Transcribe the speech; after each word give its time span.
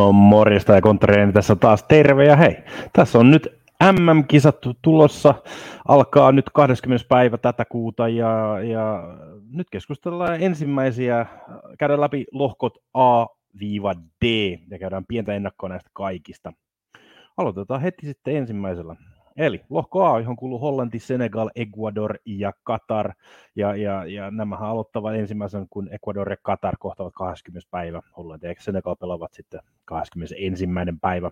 No 0.00 0.12
morjesta 0.12 0.72
ja 0.72 0.80
kontreeni 0.80 1.32
tässä 1.32 1.56
taas 1.56 1.84
terve 1.84 2.24
ja 2.24 2.36
hei. 2.36 2.56
Tässä 2.92 3.18
on 3.18 3.30
nyt 3.30 3.48
MM-kisat 3.92 4.56
tulossa. 4.82 5.34
Alkaa 5.88 6.32
nyt 6.32 6.50
20. 6.54 7.08
päivä 7.08 7.38
tätä 7.38 7.64
kuuta 7.64 8.08
ja, 8.08 8.60
ja 8.62 9.02
nyt 9.52 9.70
keskustellaan 9.70 10.42
ensimmäisiä, 10.42 11.26
käydään 11.78 12.00
läpi 12.00 12.24
lohkot 12.32 12.78
A-D 12.94 14.22
ja 14.70 14.78
käydään 14.78 15.04
pientä 15.08 15.34
ennakkoa 15.34 15.68
näistä 15.68 15.90
kaikista. 15.92 16.52
Aloitetaan 17.36 17.80
heti 17.80 18.06
sitten 18.06 18.36
ensimmäisellä. 18.36 18.96
Eli 19.36 19.60
lohko 19.70 20.04
A, 20.04 20.20
johon 20.20 20.36
kuuluu 20.36 20.58
Hollanti, 20.58 20.98
Senegal, 20.98 21.50
Ecuador 21.54 22.18
ja 22.24 22.52
Qatar. 22.70 23.12
Ja, 23.56 23.76
ja, 23.76 24.06
ja 24.06 24.30
nämähän 24.30 24.68
aloittavat 24.68 25.14
ensimmäisen, 25.14 25.66
kun 25.70 25.88
Ecuador 25.92 26.30
ja 26.30 26.36
Qatar 26.36 26.76
kohtavat 26.78 27.12
20. 27.16 27.68
päivä. 27.70 28.02
Hollanti 28.16 28.46
ja 28.46 28.54
Senegal 28.58 28.96
pelaavat 28.96 29.32
sitten 29.32 29.60
21. 29.84 30.64
päivä. 31.00 31.30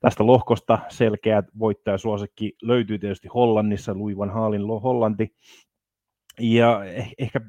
Tästä 0.00 0.26
lohkosta 0.26 0.78
selkeä 0.88 1.42
voittajasuosikki 1.58 2.56
löytyy 2.62 2.98
tietysti 2.98 3.28
Hollannissa, 3.28 3.98
Louis 3.98 4.16
van 4.16 4.30
Haalin 4.30 4.62
Hollanti. 4.82 5.34
Ja 6.40 6.84
eh, 6.84 7.12
ehkä 7.18 7.40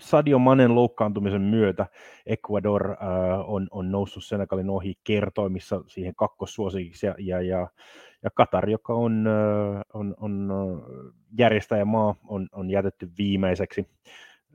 Sadio 0.00 0.38
Manen 0.38 0.74
loukkaantumisen 0.74 1.42
myötä 1.42 1.86
Ecuador 2.26 2.90
äh, 2.90 2.98
on, 3.46 3.68
on 3.70 3.90
noussut 3.90 4.24
Senegalin 4.24 4.70
ohi 4.70 4.94
kertoimissa 5.04 5.84
siihen 5.86 6.14
kakkossuosikiksi 6.14 7.06
ja, 7.06 7.14
ja, 7.18 7.42
ja, 7.42 7.68
ja 8.22 8.30
Katar, 8.34 8.70
joka 8.70 8.94
on, 8.94 9.28
on, 9.94 10.14
on 10.18 10.52
järjestäjämaa, 11.38 12.14
on, 12.28 12.48
on 12.52 12.70
jätetty 12.70 13.10
viimeiseksi. 13.18 13.88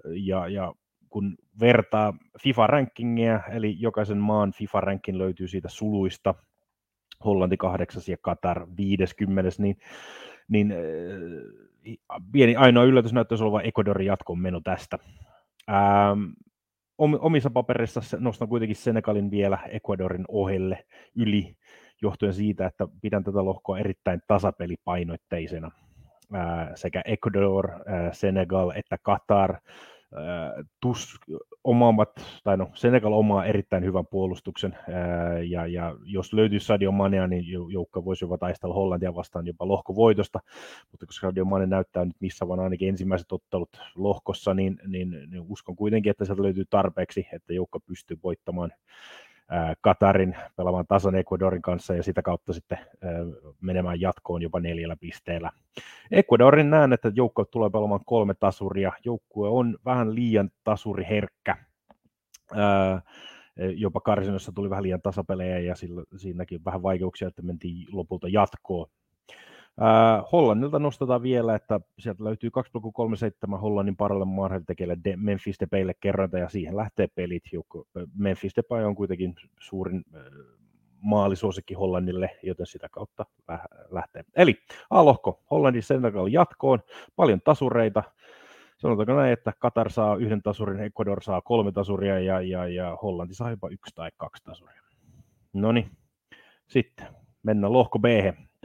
Ja, 0.05 0.47
ja 0.47 0.73
kun 1.09 1.37
vertaa 1.59 2.13
FIFA-rankingia, 2.39 3.39
eli 3.51 3.75
jokaisen 3.79 4.17
maan 4.17 4.51
FIFA-rankin 4.51 5.17
löytyy 5.17 5.47
siitä 5.47 5.69
suluista, 5.69 6.35
Hollanti 7.25 7.57
8 7.57 8.01
ja 8.07 8.17
Katar 8.21 8.67
50, 8.77 9.51
niin, 9.57 9.77
niin 10.47 10.73
pieni 12.31 12.55
ainoa 12.55 12.83
yllätys 12.83 13.13
näyttäisi 13.13 13.43
olevan 13.43 13.65
Ecuadorin 13.65 14.07
jatkon 14.07 14.39
meno 14.39 14.61
tästä. 14.63 14.97
Ähm, 15.69 16.23
omissa 16.97 17.49
paperissa 17.49 18.01
nostan 18.19 18.47
kuitenkin 18.47 18.75
Senegalin 18.75 19.31
vielä 19.31 19.59
Ecuadorin 19.71 20.25
ohelle 20.27 20.85
yli, 21.15 21.55
johtuen 22.03 22.33
siitä, 22.33 22.65
että 22.65 22.87
pidän 23.01 23.23
tätä 23.23 23.45
lohkoa 23.45 23.79
erittäin 23.79 24.21
tasapelipainoitteisena. 24.27 25.71
Äh, 26.35 26.69
sekä 26.75 27.01
Ecuador, 27.05 27.69
Senegal 28.11 28.71
että 28.75 28.97
Qatar 29.09 29.57
tus, 30.81 31.19
omaavat, 31.63 32.09
tai 32.43 32.57
no 32.57 32.69
Senegal 32.73 33.13
omaa 33.13 33.45
erittäin 33.45 33.83
hyvän 33.83 34.07
puolustuksen, 34.07 34.77
ja, 35.49 35.67
ja 35.67 35.95
jos 36.03 36.33
löytyisi 36.33 36.65
Sadio 36.65 36.91
Manea, 36.91 37.27
niin 37.27 37.45
joukko 37.71 38.05
voisi 38.05 38.25
jopa 38.25 38.37
taistella 38.37 38.75
Hollantia 38.75 39.15
vastaan 39.15 39.47
jopa 39.47 39.67
lohkovoitosta, 39.67 40.39
mutta 40.91 41.05
koska 41.05 41.27
Sadio 41.27 41.45
Mane 41.45 41.65
näyttää 41.65 42.05
nyt 42.05 42.15
missä 42.19 42.47
vaan 42.47 42.59
ainakin 42.59 42.89
ensimmäiset 42.89 43.31
ottelut 43.31 43.69
lohkossa, 43.95 44.53
niin, 44.53 44.79
niin, 44.87 45.11
niin 45.11 45.43
uskon 45.49 45.75
kuitenkin, 45.75 46.09
että 46.09 46.25
sieltä 46.25 46.43
löytyy 46.43 46.65
tarpeeksi, 46.69 47.27
että 47.33 47.53
joukko 47.53 47.79
pystyy 47.79 48.17
voittamaan 48.23 48.71
Katarin 49.81 50.35
pelaamaan 50.55 50.87
tasan 50.87 51.15
Ecuadorin 51.15 51.61
kanssa 51.61 51.95
ja 51.95 52.03
sitä 52.03 52.21
kautta 52.21 52.53
sitten 52.53 52.77
menemään 53.61 54.01
jatkoon 54.01 54.41
jopa 54.41 54.59
neljällä 54.59 54.95
pisteellä. 54.99 55.51
Ecuadorin 56.11 56.69
näen, 56.69 56.93
että 56.93 57.11
joukko 57.15 57.45
tulee 57.45 57.69
pelaamaan 57.69 58.05
kolme 58.05 58.33
tasuria. 58.33 58.91
Joukkue 59.05 59.49
on 59.49 59.77
vähän 59.85 60.15
liian 60.15 60.49
tasuriherkkä. 60.63 61.57
Jopa 63.75 64.01
karsinnossa 64.01 64.51
tuli 64.51 64.69
vähän 64.69 64.83
liian 64.83 65.01
tasapelejä 65.01 65.59
ja 65.59 65.73
siinäkin 66.15 66.65
vähän 66.65 66.83
vaikeuksia, 66.83 67.27
että 67.27 67.41
mentiin 67.41 67.87
lopulta 67.91 68.27
jatkoon. 68.27 68.89
Äh, 69.81 70.23
Hollannilta 70.31 70.79
nostetaan 70.79 71.23
vielä, 71.23 71.55
että 71.55 71.79
sieltä 71.99 72.23
löytyy 72.23 72.49
2,37 73.51 73.57
Hollannin 73.57 73.95
paralle 73.95 74.25
maanhävitekijälle 74.25 74.97
De- 75.03 75.15
Memphis 75.15 75.59
Depeille 75.59 75.93
kerranta 75.99 76.37
ja 76.37 76.49
siihen 76.49 76.77
lähtee 76.77 77.07
pelit. 77.15 77.43
Memphis 78.15 78.55
Depay 78.55 78.83
on 78.83 78.95
kuitenkin 78.95 79.35
suurin 79.59 80.03
äh, 80.15 80.21
maalisuosikki 81.03 81.73
Hollannille, 81.73 82.29
joten 82.43 82.65
sitä 82.65 82.89
kautta 82.91 83.25
lähtee. 83.91 84.23
Eli 84.35 84.55
A-lohko, 84.89 85.43
Hollandin 85.51 85.83
Senegal 85.83 86.27
jatkoon, 86.27 86.79
paljon 87.15 87.41
tasureita. 87.41 88.03
Sanotaanko 88.77 89.13
näin, 89.13 89.33
että 89.33 89.53
Qatar 89.59 89.89
saa 89.89 90.15
yhden 90.15 90.41
tasurin, 90.41 90.79
Ecuador 90.79 91.23
saa 91.23 91.41
kolme 91.41 91.71
tasuria 91.71 92.19
ja, 92.19 92.41
ja, 92.41 92.67
ja 92.67 92.97
Hollanti 93.01 93.33
saa 93.33 93.49
jopa 93.49 93.69
yksi 93.69 93.95
tai 93.95 94.11
kaksi 94.17 94.43
tasuria. 94.43 94.81
No 95.53 95.71
niin, 95.71 95.91
sitten 96.67 97.07
mennään 97.43 97.73
lohko 97.73 97.99
B. 97.99 98.05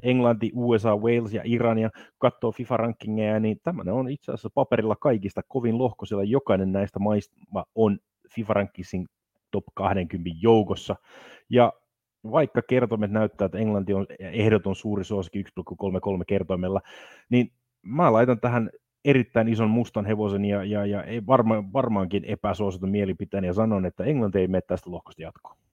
Englanti, 0.02 0.50
USA, 0.54 0.96
Wales 0.96 1.34
ja 1.34 1.42
Iran 1.44 1.78
ja 1.78 1.90
katsoo 2.18 2.52
FIFA-rankingeja, 2.52 3.40
niin 3.40 3.60
tämä 3.62 3.82
on 3.92 4.10
itse 4.10 4.32
asiassa 4.32 4.50
paperilla 4.54 4.96
kaikista 4.96 5.40
kovin 5.48 5.78
lohko, 5.78 6.06
sillä 6.06 6.24
jokainen 6.24 6.72
näistä 6.72 6.98
maista 6.98 7.36
on 7.74 7.98
FIFA-rankingin 8.34 9.06
top 9.50 9.64
20 9.74 10.30
joukossa. 10.42 10.96
Ja 11.50 11.72
vaikka 12.30 12.62
kertoimet 12.62 13.10
näyttää, 13.10 13.46
että 13.46 13.58
Englanti 13.58 13.94
on 13.94 14.06
ehdoton 14.18 14.76
suuri 14.76 15.04
suosikki 15.04 15.42
1,33 15.42 16.24
kertoimella, 16.26 16.80
niin 17.30 17.52
mä 17.82 18.12
laitan 18.12 18.40
tähän 18.40 18.70
erittäin 19.04 19.48
ison 19.48 19.70
mustan 19.70 20.06
hevosen 20.06 20.44
ja, 20.44 20.64
ja, 20.64 20.86
ja 20.86 21.04
varma, 21.26 21.72
varmaankin 21.72 22.24
epäsuositun 22.24 22.90
mielipiteen 22.90 23.44
ja 23.44 23.52
sanon, 23.52 23.86
että 23.86 24.04
Englanti 24.04 24.38
ei 24.38 24.48
mene 24.48 24.60
tästä 24.60 24.90
lohkosta 24.90 25.22
jatkoon 25.22 25.67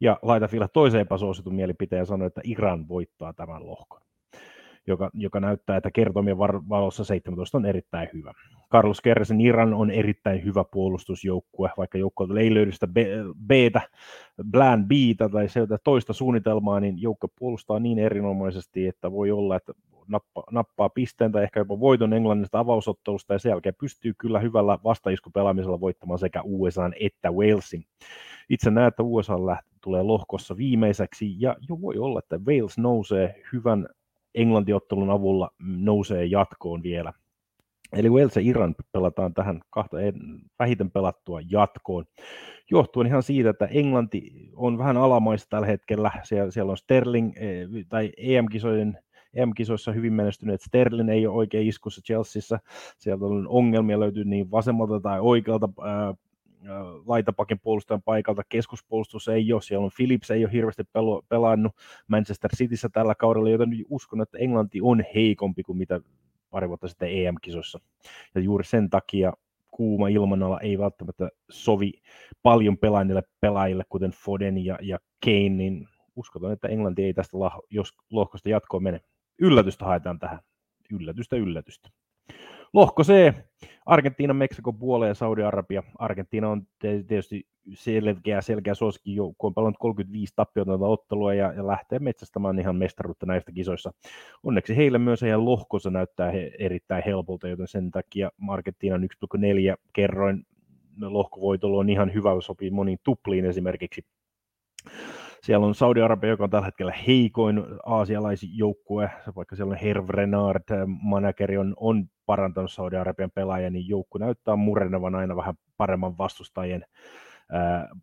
ja 0.00 0.18
laita 0.22 0.48
vielä 0.52 0.68
toiseen 0.68 1.02
epäsuositun 1.02 1.54
mielipiteen 1.54 2.00
ja 2.00 2.04
sanoi, 2.04 2.26
että 2.26 2.40
Iran 2.44 2.88
voittaa 2.88 3.32
tämän 3.32 3.66
lohkon, 3.66 4.00
joka, 4.86 5.10
joka 5.14 5.40
näyttää, 5.40 5.76
että 5.76 5.90
kertomien 5.90 6.38
valossa 6.38 7.04
17 7.04 7.58
on 7.58 7.66
erittäin 7.66 8.08
hyvä. 8.12 8.32
Carlos 8.72 9.00
Kersen 9.00 9.40
Iran 9.40 9.74
on 9.74 9.90
erittäin 9.90 10.44
hyvä 10.44 10.64
puolustusjoukkue, 10.72 11.70
vaikka 11.76 11.98
joukkueelta 11.98 12.40
ei 12.40 12.54
löydy 12.54 12.72
sitä 12.72 12.88
B-tä, 13.46 13.80
plan 14.52 14.86
b 14.88 14.90
tai 15.32 15.48
se 15.48 15.60
toista 15.84 16.12
suunnitelmaa, 16.12 16.80
niin 16.80 17.02
joukko 17.02 17.28
puolustaa 17.38 17.78
niin 17.78 17.98
erinomaisesti, 17.98 18.86
että 18.86 19.12
voi 19.12 19.30
olla, 19.30 19.56
että 19.56 19.72
nappaa, 20.08 20.44
nappaa 20.50 20.88
pisteen 20.88 21.32
tai 21.32 21.42
ehkä 21.42 21.60
jopa 21.60 21.80
voiton 21.80 22.12
Englannista 22.12 22.58
avausottelusta 22.58 23.32
ja 23.32 23.38
sen 23.38 23.50
jälkeen 23.50 23.74
pystyy 23.80 24.14
kyllä 24.18 24.40
hyvällä 24.40 24.78
vastaiskupelaamisella 24.84 25.80
voittamaan 25.80 26.18
sekä 26.18 26.42
USA 26.44 26.90
että 27.00 27.30
Walesin. 27.30 27.84
Itse 28.50 28.70
näen, 28.70 28.88
että 28.88 29.02
USA 29.02 29.36
tulee 29.84 30.02
lohkossa 30.02 30.56
viimeiseksi 30.56 31.36
ja 31.38 31.56
jo 31.68 31.80
voi 31.80 31.98
olla, 31.98 32.18
että 32.18 32.38
Wales 32.38 32.78
nousee 32.78 33.42
hyvän 33.52 33.88
Englantiottelun 34.34 35.10
avulla, 35.10 35.50
mm, 35.58 35.84
nousee 35.84 36.24
jatkoon 36.24 36.82
vielä. 36.82 37.12
Eli 37.92 38.10
Wales 38.10 38.36
ja 38.36 38.42
Iran 38.42 38.74
pelataan 38.92 39.34
tähän 39.34 39.60
kahta 39.70 39.96
vähiten 40.58 40.90
pelattua 40.90 41.40
jatkoon. 41.50 42.04
Johtuen 42.70 43.06
ihan 43.06 43.22
siitä, 43.22 43.50
että 43.50 43.66
Englanti 43.66 44.50
on 44.56 44.78
vähän 44.78 44.96
alamaista 44.96 45.48
tällä 45.50 45.66
hetkellä. 45.66 46.10
Siellä, 46.22 46.50
siellä 46.50 46.70
on 46.70 46.76
Sterling, 46.76 47.32
eh, 47.36 47.68
tai 47.88 48.12
EM-kisojen 48.16 48.98
EM-kisoissa 49.34 49.92
hyvin 49.92 50.12
menestyneet 50.12 50.60
Sterling 50.60 51.08
ei 51.08 51.26
ole 51.26 51.36
oikein 51.36 51.68
iskussa 51.68 52.02
Chelseassa. 52.02 52.58
Sieltä 52.98 53.24
on 53.24 53.48
ongelmia 53.48 54.00
löytyy 54.00 54.24
niin 54.24 54.50
vasemmalta 54.50 55.00
tai 55.00 55.20
oikealta 55.20 55.68
laitapakin 57.06 57.60
puolustajan 57.60 58.02
paikalta. 58.02 58.42
Keskuspuolustus 58.48 59.28
ei 59.28 59.52
ole, 59.52 59.62
siellä 59.62 59.84
on 59.84 59.90
Philips 59.96 60.30
ei 60.30 60.44
ole 60.44 60.52
hirveästi 60.52 60.82
pelannut 61.28 61.72
Manchester 62.08 62.50
Cityssä 62.56 62.88
tällä 62.88 63.14
kaudella, 63.14 63.50
joten 63.50 63.68
uskon, 63.88 64.20
että 64.20 64.38
Englanti 64.38 64.80
on 64.82 65.04
heikompi 65.14 65.62
kuin 65.62 65.78
mitä 65.78 66.00
pari 66.50 66.68
vuotta 66.68 66.88
sitten 66.88 67.08
EM-kisoissa. 67.26 67.80
Ja 68.34 68.40
juuri 68.40 68.64
sen 68.64 68.90
takia 68.90 69.32
kuuma 69.70 70.08
ilmanala 70.08 70.60
ei 70.60 70.78
välttämättä 70.78 71.28
sovi 71.50 71.92
paljon 72.42 72.78
pelaajille, 72.78 73.22
pelaajille 73.40 73.84
kuten 73.88 74.10
Foden 74.10 74.64
ja, 74.64 74.78
ja 74.82 74.98
Kane, 75.24 75.48
niin 75.48 75.88
uskotaan, 76.16 76.52
että 76.52 76.68
Englanti 76.68 77.04
ei 77.04 77.14
tästä 77.14 77.38
lah, 77.38 77.58
jos 77.70 77.92
lohkosta 78.10 78.48
jatkoon 78.48 78.82
mene. 78.82 79.00
Yllätystä 79.38 79.84
haetaan 79.84 80.18
tähän. 80.18 80.38
Yllätystä, 80.92 81.36
yllätystä. 81.36 81.88
Lohko 82.74 83.02
C, 83.02 83.32
Argentiina, 83.86 84.34
Meksiko, 84.34 84.72
puoleen 84.72 85.08
ja 85.08 85.14
Saudi-Arabia. 85.14 85.82
Argentiina 85.98 86.50
on 86.50 86.62
tietysti 86.80 87.46
selkeä, 87.74 88.40
selkeä 88.40 88.74
suosikki, 88.74 89.16
kun 89.16 89.48
on 89.48 89.54
pelannut 89.54 89.78
35 89.78 90.32
tappiotonta 90.36 90.86
ottelua 90.86 91.34
ja, 91.34 91.52
ja 91.52 91.66
lähtee 91.66 91.98
metsästämään 91.98 92.58
ihan 92.58 92.76
mestaruutta 92.76 93.26
näistä 93.26 93.52
kisoissa. 93.52 93.92
Onneksi 94.42 94.76
heille 94.76 94.98
myös 94.98 95.22
heidän 95.22 95.44
lohkonsa 95.44 95.90
näyttää 95.90 96.30
he, 96.30 96.52
erittäin 96.58 97.02
helpolta, 97.06 97.48
joten 97.48 97.68
sen 97.68 97.90
takia 97.90 98.30
Argentiinan 98.48 99.02
1,4 99.02 99.76
kerroin 99.92 100.46
lohkovoitolla 101.00 101.78
on 101.78 101.90
ihan 101.90 102.14
hyvä, 102.14 102.40
sopii 102.40 102.70
moniin 102.70 102.98
tupliin 103.04 103.44
esimerkiksi. 103.44 104.02
Siellä 105.42 105.66
on 105.66 105.74
Saudi-Arabia, 105.74 106.30
joka 106.30 106.44
on 106.44 106.50
tällä 106.50 106.66
hetkellä 106.66 106.92
heikoin 107.06 107.62
aasialaisjoukkue, 107.86 109.10
vaikka 109.36 109.56
siellä 109.56 109.72
on 109.72 109.78
Herv 109.78 110.08
Renard, 110.08 110.86
manageri 110.86 111.58
on, 111.58 111.74
on 111.76 112.08
parantanut 112.26 112.72
Saudi-Arabian 112.72 113.30
pelaajia, 113.30 113.70
niin 113.70 113.88
joukku 113.88 114.18
näyttää 114.18 114.56
murenevan 114.56 115.14
aina 115.14 115.36
vähän 115.36 115.54
paremman 115.76 116.18
vastustajien 116.18 116.84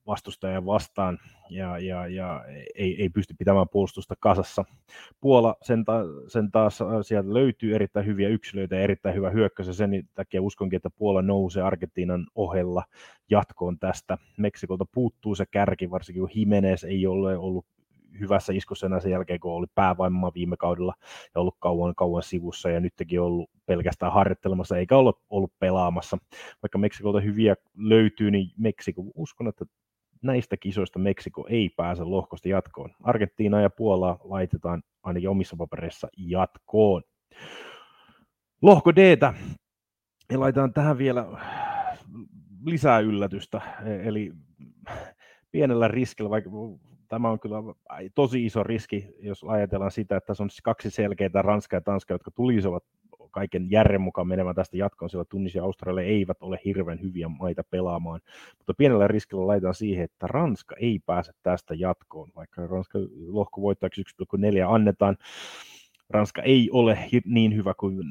vastustajan 0.08 0.66
vastaan 0.66 1.18
ja, 1.50 1.80
ja, 1.80 2.08
ja 2.08 2.46
ei, 2.76 3.02
ei 3.02 3.10
pysty 3.10 3.34
pitämään 3.38 3.70
puolustusta 3.72 4.16
kasassa. 4.20 4.66
Puola 5.22 5.56
sen, 5.62 5.86
ta, 5.86 6.02
sen 6.28 6.52
taas 6.52 6.80
sieltä 7.02 7.34
löytyy 7.34 7.76
erittäin 7.76 8.06
hyviä 8.06 8.30
yksilöitä 8.30 8.76
ja 8.76 8.82
erittäin 8.82 9.16
hyvä 9.16 9.30
hyökkäys 9.30 9.68
ja 9.68 9.74
sen 9.74 10.04
takia 10.14 10.42
uskonkin, 10.42 10.78
että 10.78 10.90
Puola 10.90 11.22
nousee 11.22 11.64
Argentiinan 11.64 12.28
ohella 12.36 12.84
jatkoon 13.30 13.80
tästä. 13.80 14.18
Meksikolta 14.38 14.86
puuttuu 14.92 15.36
se 15.36 15.46
kärki, 15.46 15.92
varsinkin 15.92 16.22
kun 16.22 16.32
Jimenez 16.36 16.84
ei 16.84 17.08
ole 17.08 17.38
ollut 17.38 17.66
hyvässä 18.20 18.54
iskussa 18.54 18.86
enää 18.86 19.00
sen 19.00 19.12
jälkeen, 19.12 19.40
kun 19.40 19.52
oli 19.52 19.68
päävaimma 19.76 20.34
viime 20.34 20.58
kaudella 20.58 20.94
ja 21.36 21.42
ollut 21.42 21.56
kauan 21.60 21.96
kauan 21.96 22.24
sivussa 22.24 22.70
ja 22.70 22.80
nytkin 22.80 23.22
ollut 23.22 23.50
pelkästään 23.72 24.14
harjoittelemassa 24.14 24.78
eikä 24.78 24.98
ollut, 24.98 25.22
ollut 25.30 25.54
pelaamassa. 25.60 26.18
Vaikka 26.64 26.78
Meksikolta 26.78 27.20
hyviä 27.20 27.56
löytyy, 27.78 28.32
niin 28.32 28.52
Meksiko, 28.58 29.04
uskon, 29.16 29.48
että 29.48 29.66
näistä 30.22 30.58
kisoista 30.58 31.00
Meksiko 31.00 31.46
ei 31.50 31.70
pääse 31.70 32.04
lohkosta 32.04 32.50
jatkoon. 32.50 32.90
Argentiina 33.04 33.62
ja 33.62 33.70
Puola 33.70 34.20
laitetaan 34.24 34.84
ainakin 35.04 35.30
omissa 35.30 35.56
papereissa 35.58 36.08
jatkoon. 36.18 37.04
Lohko 38.62 38.96
d 38.96 39.18
ja 40.32 40.40
laitetaan 40.40 40.74
tähän 40.74 40.98
vielä 40.98 41.28
lisää 42.66 43.00
yllätystä, 43.00 43.62
eli 44.04 44.32
pienellä 45.52 45.88
riskillä, 45.88 46.30
vaikka 46.30 46.50
tämä 47.08 47.30
on 47.30 47.40
kyllä 47.40 47.58
tosi 48.16 48.46
iso 48.46 48.64
riski, 48.64 49.08
jos 49.20 49.44
ajatellaan 49.48 49.92
sitä, 49.92 50.18
että 50.18 50.28
tässä 50.28 50.44
on 50.44 50.50
siis 50.50 50.62
kaksi 50.62 50.90
selkeää 50.90 51.42
Ranska 51.42 51.76
ja 51.76 51.82
Tanska, 51.82 52.14
jotka 52.14 52.32
tulisivat 52.32 52.84
kaiken 53.32 53.72
järjen 53.72 54.02
mukaan 54.02 54.28
menemään 54.28 54.56
tästä 54.56 54.78
jatkoon, 54.78 55.10
sillä 55.10 55.26
Tunisia 55.30 55.60
ja 55.60 55.64
Australia 55.64 56.04
eivät 56.04 56.38
ole 56.42 56.60
hirveän 56.66 57.02
hyviä 57.02 57.28
maita 57.28 57.64
pelaamaan. 57.70 58.22
Mutta 58.58 58.74
pienellä 58.78 59.08
riskillä 59.08 59.48
laitetaan 59.48 59.76
siihen, 59.76 60.04
että 60.04 60.28
Ranska 60.28 60.76
ei 60.80 61.00
pääse 61.06 61.32
tästä 61.44 61.74
jatkoon, 61.74 62.30
vaikka 62.36 62.68
Ranska 62.68 63.00
lohkovoittajaksi 63.28 64.02
1,4 64.02 64.74
annetaan. 64.74 65.18
Ranska 66.10 66.42
ei 66.42 66.70
ole 66.72 66.98
niin 67.26 67.56
hyvä 67.56 67.74
kuin 67.80 68.04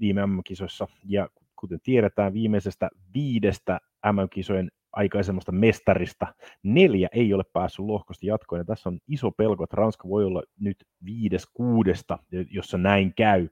viime 0.00 0.26
MM-kisoissa, 0.26 0.88
ja 1.04 1.28
kuten 1.56 1.78
tiedetään, 1.82 2.32
viimeisestä 2.32 2.90
viidestä 3.14 3.80
MM-kisojen 4.12 4.70
aikaisemmasta 4.92 5.52
mestarista. 5.52 6.34
Neljä 6.62 7.08
ei 7.12 7.34
ole 7.34 7.44
päässyt 7.52 7.84
lohkosta 7.84 8.26
jatkoon, 8.26 8.60
ja 8.60 8.64
tässä 8.64 8.88
on 8.88 8.98
iso 9.08 9.30
pelko, 9.30 9.64
että 9.64 9.76
Ranska 9.76 10.08
voi 10.08 10.24
olla 10.24 10.42
nyt 10.60 10.76
viides 11.04 11.46
kuudesta, 11.54 12.18
jossa 12.50 12.78
näin 12.78 13.14
käy. 13.14 13.48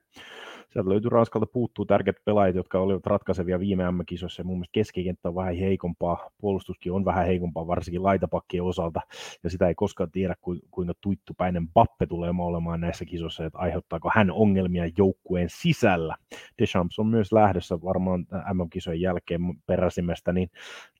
Sieltä 0.71 0.89
löytyy 0.89 1.09
Ranskalta 1.09 1.45
puuttuu 1.45 1.85
tärkeät 1.85 2.15
pelaajat, 2.25 2.55
jotka 2.55 2.79
olivat 2.79 3.05
ratkaisevia 3.05 3.59
viime 3.59 3.91
MM-kisoissa, 3.91 4.41
ja 4.41 4.45
mun 4.45 4.57
mielestä 4.57 4.73
keskikenttä 4.73 5.29
on 5.29 5.35
vähän 5.35 5.55
heikompaa, 5.55 6.29
puolustuskin 6.37 6.91
on 6.91 7.05
vähän 7.05 7.25
heikompaa, 7.25 7.67
varsinkin 7.67 8.03
laitapakkien 8.03 8.63
osalta, 8.63 9.01
ja 9.43 9.49
sitä 9.49 9.67
ei 9.67 9.75
koskaan 9.75 10.11
tiedä, 10.11 10.35
kuinka 10.71 10.93
tuittupäinen 11.01 11.67
Bappe 11.67 12.05
tulee 12.05 12.31
olemaan 12.39 12.81
näissä 12.81 13.05
kisoissa, 13.05 13.45
että 13.45 13.59
aiheuttaako 13.59 14.11
hän 14.15 14.31
ongelmia 14.31 14.89
joukkueen 14.97 15.47
sisällä. 15.49 16.15
Deschamps 16.59 16.99
on 16.99 17.07
myös 17.07 17.31
lähdössä 17.31 17.81
varmaan 17.81 18.25
MM-kisojen 18.53 19.01
jälkeen 19.01 19.41
peräsimestä, 19.65 20.33
niin 20.33 20.49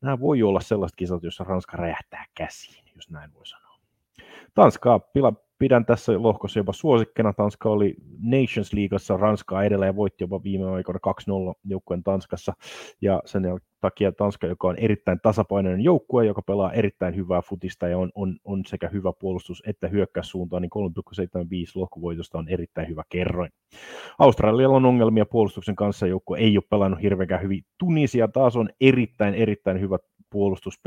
nämä 0.01 0.19
voi 0.19 0.43
olla 0.43 0.59
sellaiset 0.59 0.95
kisat, 0.95 1.23
joissa 1.23 1.43
Ranska 1.43 1.77
räjähtää 1.77 2.25
käsiin, 2.35 2.83
jos 2.95 3.09
näin 3.09 3.33
voi 3.33 3.45
sanoa. 3.45 3.77
Tanskaa 4.53 4.99
pidän 5.61 5.85
tässä 5.85 6.11
lohkossa 6.23 6.59
jopa 6.59 6.73
suosikkena. 6.73 7.33
Tanska 7.33 7.69
oli 7.69 7.95
Nations 8.23 8.73
Leagueassa 8.73 9.17
Ranskaa 9.17 9.63
edellä 9.63 9.85
ja 9.85 9.95
voitti 9.95 10.23
jopa 10.23 10.43
viime 10.43 10.69
aikoina 10.69 10.99
2-0 11.51 11.53
joukkueen 11.63 12.03
Tanskassa. 12.03 12.53
Ja 13.01 13.21
sen 13.25 13.43
takia 13.81 14.11
Tanska, 14.11 14.47
joka 14.47 14.67
on 14.67 14.77
erittäin 14.77 15.19
tasapainoinen 15.23 15.81
joukkue, 15.81 16.25
joka 16.25 16.41
pelaa 16.41 16.73
erittäin 16.73 17.15
hyvää 17.15 17.41
futista 17.41 17.87
ja 17.87 17.97
on, 17.97 18.11
on, 18.15 18.37
on 18.43 18.63
sekä 18.67 18.89
hyvä 18.89 19.13
puolustus 19.19 19.63
että 19.67 19.87
hyökkäyssuuntaan, 19.87 20.61
niin 20.61 20.71
3,75 21.15 21.71
lohkovoitosta 21.75 22.37
on 22.37 22.49
erittäin 22.49 22.87
hyvä 22.87 23.03
kerroin. 23.09 23.51
Australialla 24.19 24.77
on 24.77 24.85
ongelmia 24.85 25.25
puolustuksen 25.25 25.75
kanssa, 25.75 26.07
joukkue 26.07 26.37
ei 26.39 26.57
ole 26.57 26.63
pelannut 26.69 27.01
hirveän 27.01 27.41
hyvin. 27.41 27.63
Tunisia 27.77 28.27
taas 28.27 28.55
on 28.55 28.69
erittäin, 28.81 29.33
erittäin 29.33 29.81
hyvä 29.81 29.97
puolustus, 30.29 30.79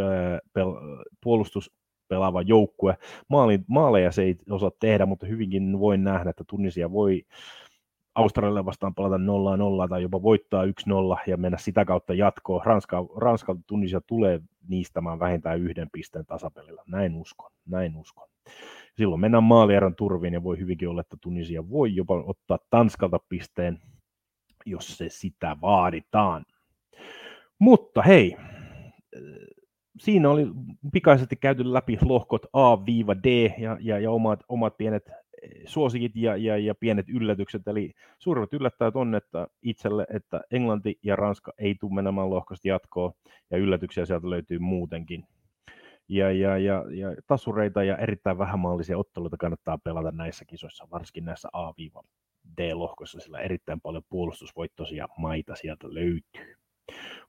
puolustus 1.25 1.71
pelaava 2.09 2.43
joukkue. 2.43 2.97
Maalin, 3.29 3.65
maaleja 3.69 4.13
se 4.13 4.23
ei 4.23 4.37
osaa 4.51 4.71
tehdä, 4.81 5.07
mutta 5.07 5.27
hyvinkin 5.27 5.79
voin 5.79 6.05
nähdä, 6.05 6.31
että 6.31 6.45
Tunisia 6.47 6.93
voi 6.93 7.25
Australialle 8.15 8.65
vastaan 8.65 8.95
pelata 8.95 9.17
0-0 9.17 9.89
tai 9.89 10.03
jopa 10.03 10.23
voittaa 10.23 10.65
1-0 10.65 10.71
ja 11.27 11.37
mennä 11.37 11.59
sitä 11.59 11.85
kautta 11.85 12.15
jatkoon. 12.15 12.63
Ranska, 12.65 13.07
Ranskalta 13.17 13.61
Tunisia 13.67 14.01
tulee 14.01 14.41
niistämään 14.69 15.21
vähintään 15.21 15.61
yhden 15.61 15.89
pisteen 15.93 16.27
tasapelillä. 16.27 16.83
Näin 16.87 17.15
uskon, 17.15 17.51
näin 17.67 17.97
uskon. 17.97 18.29
Silloin 18.97 19.21
mennään 19.21 19.45
maalieron 19.45 19.95
turviin 19.95 20.35
ja 20.35 20.43
voi 20.43 20.59
hyvinkin 20.59 20.89
olla, 20.89 21.01
että 21.01 21.17
Tunisia 21.21 21.71
voi 21.71 21.95
jopa 21.95 22.25
ottaa 22.27 22.59
Tanskalta 22.71 23.19
pisteen, 23.29 23.79
jos 24.67 24.99
se 24.99 25.09
sitä 25.09 25.57
vaaditaan. 25.61 26.45
Mutta 27.59 28.03
hei, 28.03 28.37
siinä 29.99 30.31
oli 30.31 30.47
pikaisesti 30.93 31.37
käyty 31.37 31.73
läpi 31.73 31.99
lohkot 32.03 32.47
A-D 32.53 33.51
ja, 33.59 33.77
ja, 33.81 33.99
ja 33.99 34.11
omat, 34.11 34.41
omat 34.49 34.77
pienet 34.77 35.09
eh, 35.09 35.51
suosikit 35.65 36.13
ja, 36.17 36.37
ja, 36.37 36.59
ja 36.59 36.75
pienet 36.75 37.09
yllätykset. 37.09 37.69
Eli 37.69 37.93
suurimmat 38.19 38.53
yllättäjät 38.53 38.97
on 38.97 39.15
että 39.15 39.47
itselle, 39.63 40.07
että 40.11 40.41
Englanti 40.51 40.99
ja 41.03 41.17
Ranska 41.17 41.53
ei 41.59 41.75
tule 41.81 41.95
menemään 41.95 42.31
lohkosta 42.31 42.69
jatkoon, 42.69 43.13
ja 43.51 43.59
yllätyksiä 43.59 44.05
sieltä 44.05 44.31
löytyy 44.31 44.59
muutenkin. 44.59 45.25
Ja, 46.09 46.33
ja, 46.33 46.59
ja, 46.59 46.85
ja 46.91 47.17
tasureita 47.27 47.85
ja 47.85 47.97
erittäin 47.97 48.39
vähämaallisia 48.39 48.99
otteluita 48.99 49.37
kannattaa 49.37 49.79
pelata 49.79 50.11
näissä 50.11 50.45
kisoissa, 50.45 50.89
varsinkin 50.91 51.25
näissä 51.25 51.49
A-D-lohkoissa, 51.53 53.21
sillä 53.21 53.41
erittäin 53.41 53.81
paljon 53.81 54.03
puolustusvoittoisia 54.09 55.09
maita 55.19 55.55
sieltä 55.55 55.95
löytyy. 55.95 56.57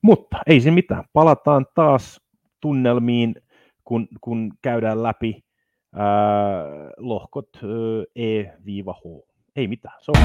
Mutta 0.01 0.37
ei 0.47 0.61
se 0.61 0.71
mitään, 0.71 1.03
palataan 1.13 1.65
taas 1.75 2.24
tunnelmiin, 2.65 3.35
kun, 3.83 4.07
kun 4.21 4.51
käydään 4.61 5.03
läpi 5.03 5.43
ää, 5.95 6.05
lohkot 6.97 7.49
ää, 7.55 7.69
E-H. 8.15 9.03
Ei 9.55 9.67
mitään, 9.67 9.95
se 10.01 10.11
on 10.11 10.17